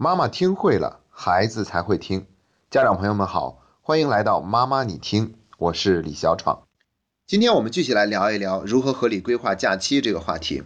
[0.00, 2.24] 妈妈听会了，孩子才会听。
[2.70, 6.62] 家长朋友们好，欢迎来到妈妈你听，我是李小闯。
[7.26, 10.62] 今天我们继续来聊一聊如何合理规划假期这个话题。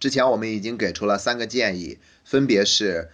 [0.00, 3.12] 之前我们已经给出了三个建议，分别是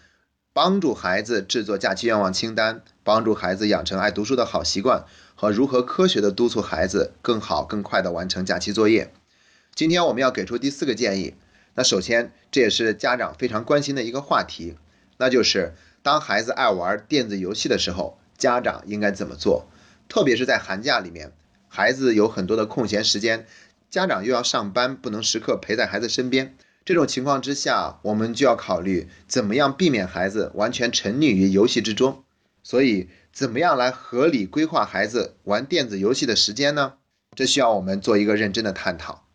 [0.55, 5.05] 帮助孩子制作假期愿望清单，帮助孩子养成爱读书的好习惯，
[5.35, 9.13] 和如何科学的督促孩子更好更快的完成假期作业。
[9.75, 11.35] 今天我们要给出第四个建议。
[11.75, 14.79] 那首先，这也是家长非常关心的一个话题。
[15.19, 19.69] 那就是当孩子爱玩电子游戏的时候，家长应该怎么做？
[20.09, 21.33] 特别是在寒假里面，
[21.69, 23.47] 孩子有很多的空闲时间，
[23.91, 26.57] 家长又要上班，不能时刻陪在孩子身边。
[26.85, 32.25] 这种情况之下，我们就要考虑怎么样避免孩子完全沉溺于游戏之中。
[32.63, 36.95] 所以，怎么样来合理规划孩子玩电子游戏的时间呢？
[37.37, 39.27] 这需要我们做一个认真的探讨。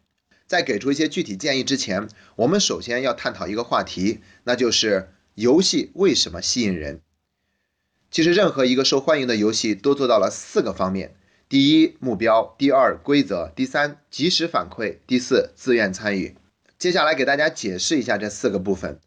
[0.48, 2.08] 在给出一些具体建议之前，
[2.38, 5.10] 我们首先要探讨一个话题，那就是。
[5.36, 7.02] 游戏为什么吸引人？
[8.12, 11.16] 其实任何一个受欢迎的游戏都做到了四个方面：
[11.50, 16.36] 第一，目标；第二，规则；第三，及时反馈；第四，自愿参与。
[16.78, 19.00] 接下来给大家解释一下这四个部分。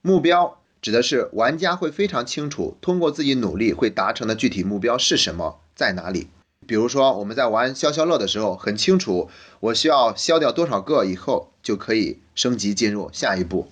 [0.00, 6.28] 目标指的是玩家会非常清楚，通过自己努力会达成的具体目标是什么，在哪里。
[6.66, 9.28] 比如说我们在玩消消乐的时候，很清楚
[9.60, 13.70] 我需要消掉多少个以后就可以升级进入下一步。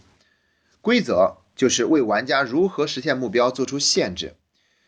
[0.83, 1.39] 规则。
[1.57, 4.37] 就是为玩家如何实现目标做出限制。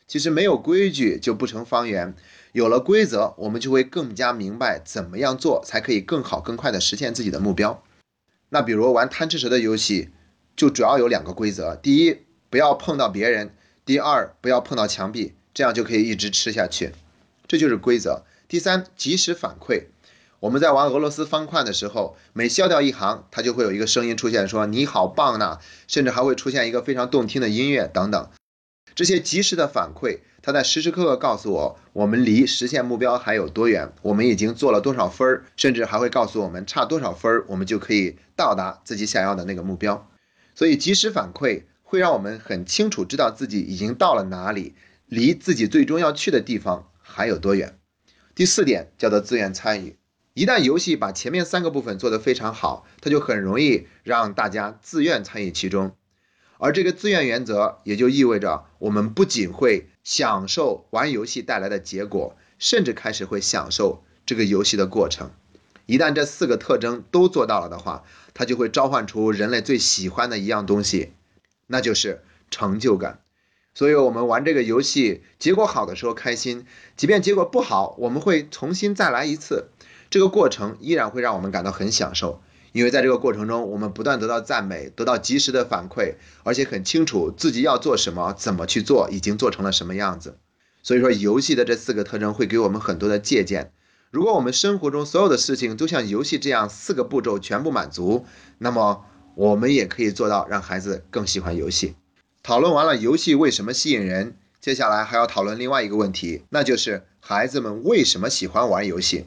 [0.07, 2.15] 其实没有规矩就不成方圆，
[2.53, 7.83] 有了规则，我们就会更加明白怎么样做才可以更好、更快的实现自己的目标。
[8.51, 10.09] 那比如玩贪吃蛇的游戏，
[10.57, 13.49] 就主要有两个规则：第一，不要碰到别人；
[13.85, 16.93] 第二，不要碰到墙壁，这样就可以一直吃下去。
[17.47, 18.25] 这就是规则。
[18.49, 19.89] 第三，及时反馈。
[20.41, 25.59] 我们在玩俄罗斯方块的时候，每消掉一行，它就会有一个声音出现，说你好棒呐，
[25.89, 28.31] 甚至还会出现一个非常动听的音乐等等。
[28.95, 40.09] 这些及时的反馈，它在时时刻刻告诉我，我们离实现目标还有多远，我们已经做了多少分儿，甚至还会告诉我们差多少分儿，我们就可以到达自己想要的那个目标。
[40.55, 47.77] 所以及时反馈会让我们很清楚知道自己已经到了哪里，离自己最终要去的地方还有多远。
[48.37, 49.98] 第四点叫做自愿参与。
[50.39, 55.97] 一旦游戏把前面三个部分做得非常好，它就很容易让大家自愿参与其中。
[56.59, 65.33] 而这个自愿原则也就意味着，我们不仅会享受玩游戏带来的结果，甚至开始会享受这个游戏的过程。
[65.87, 71.15] 一旦这四个特征都做到了的话，它就会召唤出人类最喜欢的一样东西，
[71.67, 73.19] 那就是成就感。
[73.75, 76.65] 所以，我们玩这个游戏，结果好的时候开心，
[76.97, 79.71] 即便结果不好，我们会重新再来一次。
[80.11, 82.41] 这个过程依然会让我们感到很享受，
[82.73, 86.15] 因为在这个过程中，我们不断得到赞美，得到及时的反馈，
[86.45, 90.39] 而且很清楚自己要做什么，怎么去做，已经做成了什么样子。
[90.83, 93.73] 所以说，游戏的这四个特征会给我们很多的借鉴。
[94.11, 98.25] 如果我们生活中所有的事情都像游戏这样四个步骤全部满足，
[98.57, 99.05] 那么
[99.35, 101.95] 我们也可以做到让孩子更喜欢游戏。
[102.43, 109.27] 讨论完了游戏为什么吸引人，接下来还要讨论另外一个问题，那就是孩子们为什么喜欢玩游戏。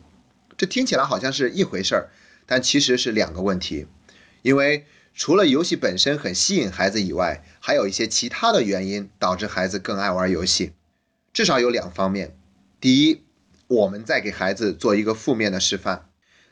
[0.61, 2.09] 这听起来好像是一回事儿，
[2.45, 3.87] 但其实是两个问题。
[4.43, 4.85] 因为
[5.15, 10.73] 除了游戏本身很吸引孩子以外，还有一些其他的原因导致孩子更爱玩游戏。
[11.33, 12.37] 至少有两方面。
[12.79, 13.23] 第一，
[13.65, 16.05] 我们在给孩子做一个负面的示范。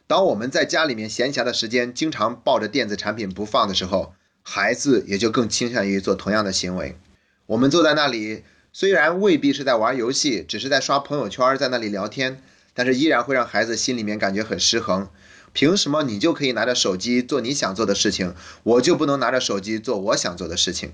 [0.07, 6.97] 当我们在家里面闲暇的时间经常抱着电子产品不放的时候，孩子也就更倾向于做同样的行为。
[7.45, 8.43] 我们坐在那里，
[8.73, 12.41] 虽然未必是在玩游戏，只是在刷朋友圈，在那里聊天。
[12.79, 15.09] 但是依然会让孩子心里面感觉很失衡。
[15.51, 20.91] 凭什么你就可以拿着手机做你想做的事情，我就不能拿着手机做我想做的事情？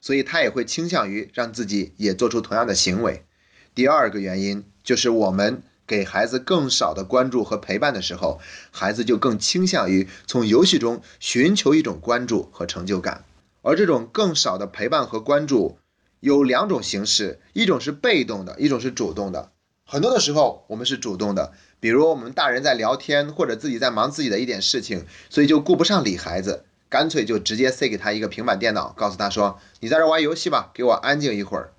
[0.00, 3.24] 所以他也会倾向于让自己也做出同样的行为。
[3.72, 8.40] 第二个原因就是我们给孩子更少的关注和陪伴的时候，
[8.72, 13.24] 孩子就更倾向于从游戏中寻求一种关注和成就感。
[13.60, 15.78] 而这种更少的陪伴和关注
[16.18, 19.52] 有两种形式，一种是被动的，一种是主动的。
[19.92, 31.74] 很多的时候，我们是主动的，比如我们大人在聊天，或者自己在忙自己的一点事情，所以就顾不上理孩子，干脆就直接塞给他一个平板电脑，告诉他说：“你在这玩游戏吧，给我安静一会儿。”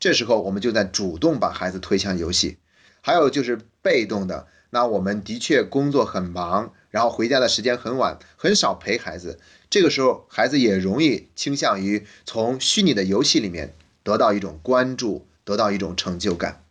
[0.00, 2.56] 这时候我们就在主动把孩子推向游戏。
[3.02, 9.38] 还有就是被动的，那我们的确工作很忙，然后回家的时间很晚，很少陪孩子，
[9.68, 16.61] 这个时候孩子也容易倾向于从虚拟的游戏里面得到一种关注，得到一种成就感。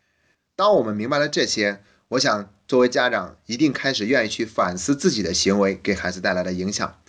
[0.61, 7.01] 当我们明白了这些，我想作为家长一定开始愿意去反思自己的行为给孩子带来的影响。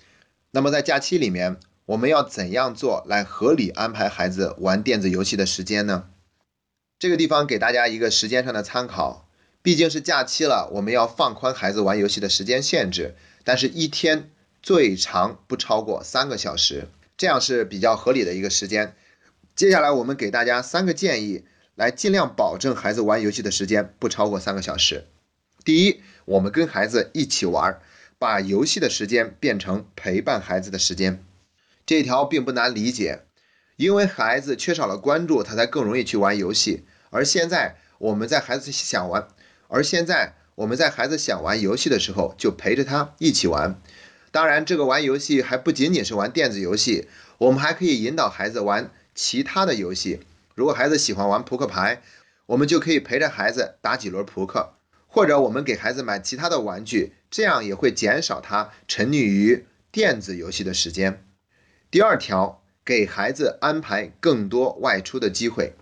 [0.53, 6.07] 那么在假期里面，我们要怎样做来合理安排孩子玩电子游戏的时间呢？
[6.99, 9.29] 这个地方给大家一个时间上的参考，
[9.61, 13.15] 毕竟是假期了，我们要放宽孩子玩游戏的时间限制，
[13.45, 14.31] 但是一天
[14.63, 16.89] 最长不超过三个小时，
[17.19, 18.97] 这样是比较合理的一个时间。
[19.55, 25.07] 接下来我们给大家三个建议，来尽量保证孩子玩游戏的时间不超过三个小时。
[25.65, 27.81] 第一，我们跟孩子一起玩，
[28.19, 31.25] 把游戏的时间变成陪伴孩子的时间。
[31.87, 33.23] 这一条并不难理解，
[33.77, 36.85] 因为孩子缺少了关注，他才更容易去玩游戏。
[37.11, 39.29] 而现在我们在孩子想玩，
[39.69, 43.81] 而现在我们在孩子想玩游戏的时候，就陪着他一起玩。
[44.31, 47.09] 当然，这个玩游戏还不仅仅是玩电子游戏，
[47.39, 50.21] 我们还可以引导孩子玩其他的游戏。
[50.55, 52.03] 如果孩子喜欢玩扑克牌，
[52.47, 54.75] 我们就可以陪着孩子打几轮扑克，
[55.07, 61.25] 或者我们给孩子买其他的玩具，这样也会减少他沉溺于电子游戏的时间。
[61.91, 65.75] 第二条，给孩子安排更多外出的机会。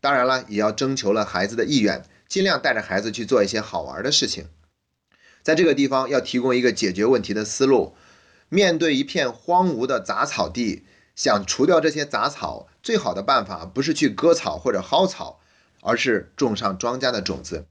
[0.00, 4.48] 当然了，也要征求了孩子的意愿，尽量带着孩子去做一些好玩的事情。
[5.42, 7.94] 在这个地方要提供一个解决问题的思路。
[8.52, 10.84] 面对一片荒芜的杂草地，
[11.20, 15.38] 想除掉这些杂草，最好的办法不是去割草或者薅草，
[15.82, 17.66] 而是种上庄稼的种子。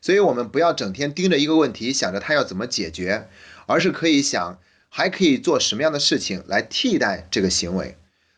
[0.00, 3.28] 所以，我们不要整天盯着一个问题，想着它要怎么解决，
[3.66, 4.60] 而是可以想。
[4.90, 7.96] 还可以做什么样的事情来替代这个行为？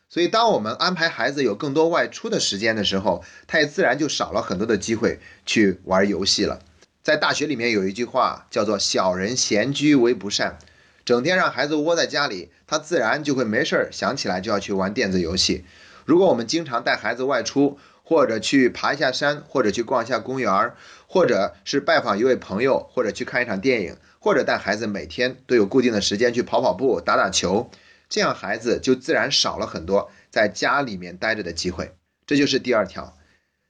[0.08, 6.60] 所以，当我们安排孩子有更多外出的时间的时候，他也自然就少了很多的机会去玩游戏了。
[7.02, 10.58] 在大学里面有一句话叫做“小人闲居为不善”，
[11.04, 15.64] 整天让孩子窝在家里，他自然就会没事儿想起来就要去玩电子游戏。
[16.04, 20.72] 如果我们经常带孩子外出，或者去爬一下山，或者去逛一下公园，
[21.06, 23.96] 或者是拜访一位朋友，或者去看一场电影。
[24.22, 27.70] 或者带孩子每天都有固定的时间去跑跑步、打打球，
[28.10, 31.94] 这样孩子就自然少了很多在家里面待着的机会。
[32.26, 33.16] 这就是第二条。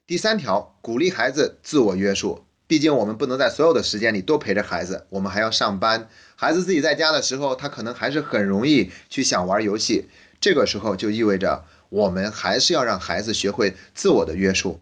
[0.08, 2.44] 第三条，鼓励孩子自我约束。
[2.70, 6.08] 毕竟我们不能在所有的时间里都陪着孩子，我们还要上班。
[6.36, 10.04] 孩子自己在家的时候，他可能还是很容易去想玩游戏。
[10.40, 14.80] 这个时候就意味着我们还是要让孩子学会自我的约束。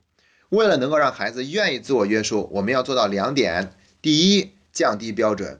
[0.50, 5.58] 为了能够让孩子愿意自我约束，我们要做到两点：第一，降低标准，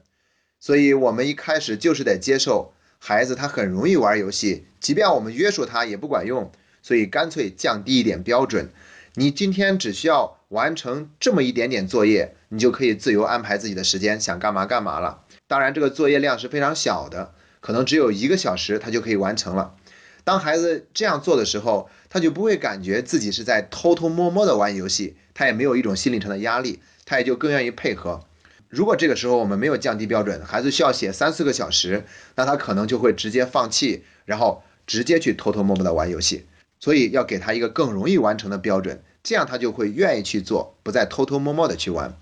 [0.59, 6.51] 所以我们一开始就是得接受孩子他很容易玩游戏，即便我们约束他也不管用，
[6.83, 8.69] 所以干脆降低一点标准。
[9.15, 15.23] 你今天只需要完成这么一点点作业，你就可以自由安排自己的时间，想干嘛干嘛了。
[15.47, 19.75] 当然，这个作业量是非常小的，可能只有一个小时，他就可以完成了。
[20.23, 28.25] 当孩子这样做的时候，他就不会感觉自己是在偷偷摸摸的玩游戏，他也没有一种心理上的压力，他也就更愿意配合。
[28.69, 32.05] 如果这个时候我们没有降低标准，孩子需要写三四个小时，
[32.35, 36.47] 那他可能就会直接放弃，然后直接去偷偷摸摸的玩游戏。
[36.79, 42.17] 所以要给他一个更容易完成的标准，这样他就会愿意去做，不再偷偷摸摸的去玩。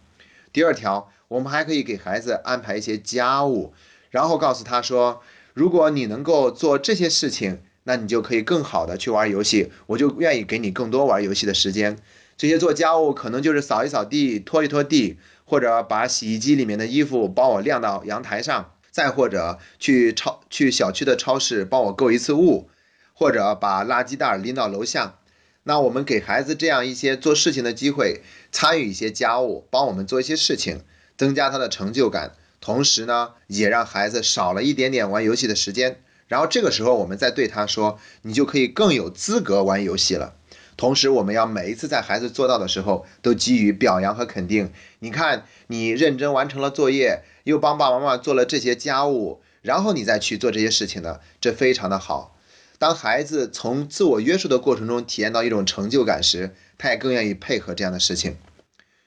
[0.51, 3.73] 第二条，我们还可以给孩子安排一些家务，
[4.09, 5.21] 然后告诉他说，
[5.53, 11.97] 如果你能够做这些事情，那你就可以更好的去玩游戏，我就愿意给你更多玩游戏的时间。
[12.37, 15.17] 这些做家务可能就是扫一扫地、拖一拖地。
[15.49, 22.69] 或者把洗衣机里面的衣服帮我晾到阳台上，再或者去超去小区的超市帮我购一次物，
[23.13, 25.19] 或者把垃圾袋拎到楼下。
[25.67, 28.21] 那我们给孩子这样一些做事情的机会，
[28.53, 30.79] 参与一些家务，帮我们做一些事情，
[31.17, 35.99] 增加他的成就感，同时呢，也让孩子少了一点点玩游戏的时间。
[36.29, 40.35] 然后这个时候，我们再对他说，你就可以更有资格玩游戏了。
[40.77, 44.71] 同时，我们要每一次在孩子做到的时候，都给予表扬和肯定。
[44.99, 52.36] 你看，你认真完成了作业，又帮爸爸妈妈做了这些家务，然后你再去做这些事情呢，这非常的好。
[52.79, 58.37] 当孩子从自我约束的过程中体验到一种成就感时，他也更愿意配合这样的事情。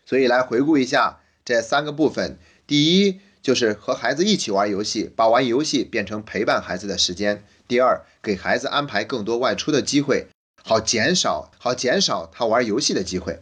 [0.05, 2.37] 所以，来回顾一下这三个部分：
[2.67, 7.37] 第一，就是和孩子一起玩游戏，把玩游戏变成陪伴孩子的时间；
[7.69, 10.27] 第二，给孩子安排更多外出的机会。
[10.63, 13.41] 好减少，好减少他玩游戏的机会。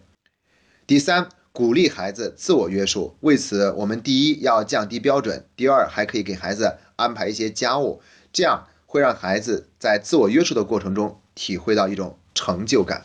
[0.87, 3.17] 第三，鼓励孩子自我约束。
[3.21, 13.05] 为此，我们第一要降低标准，第二还可以给孩子安排一些家务，这样会让孩子在自我约束的过程中体会到一种成就感。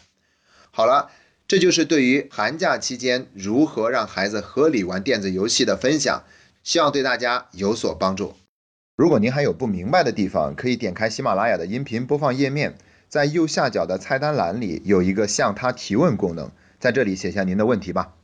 [0.71, 1.11] 好了，
[1.45, 6.23] 这就是对于寒假期间如何让孩子合理玩电子游戏的分享，
[6.63, 8.33] 希望对大家有所帮助。
[8.95, 12.77] 如果您还有不明白的地方，可以点开喜马拉雅的音频播放页面。
[13.09, 16.49] 在右下角的菜单栏里有一个向他提问功能，
[16.79, 18.15] 在这里写下您的问题吧。